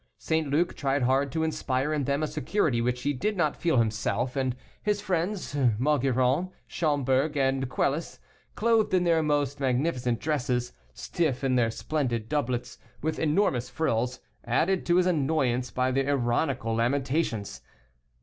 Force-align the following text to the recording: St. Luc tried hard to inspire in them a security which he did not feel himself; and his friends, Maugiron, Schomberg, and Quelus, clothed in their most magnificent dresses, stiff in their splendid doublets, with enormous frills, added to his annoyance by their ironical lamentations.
St. 0.17 0.49
Luc 0.49 0.75
tried 0.75 1.03
hard 1.03 1.31
to 1.31 1.43
inspire 1.43 1.93
in 1.93 2.05
them 2.05 2.23
a 2.23 2.27
security 2.27 2.81
which 2.81 3.03
he 3.03 3.13
did 3.13 3.37
not 3.37 3.55
feel 3.55 3.77
himself; 3.77 4.35
and 4.35 4.55
his 4.81 4.99
friends, 4.99 5.53
Maugiron, 5.77 6.49
Schomberg, 6.65 7.37
and 7.37 7.69
Quelus, 7.69 8.17
clothed 8.55 8.95
in 8.95 9.03
their 9.03 9.21
most 9.21 9.59
magnificent 9.59 10.19
dresses, 10.19 10.73
stiff 10.95 11.43
in 11.43 11.53
their 11.53 11.69
splendid 11.69 12.29
doublets, 12.29 12.79
with 13.03 13.19
enormous 13.19 13.69
frills, 13.69 14.19
added 14.43 14.87
to 14.87 14.95
his 14.95 15.05
annoyance 15.05 15.69
by 15.69 15.91
their 15.91 16.09
ironical 16.09 16.73
lamentations. 16.73 17.61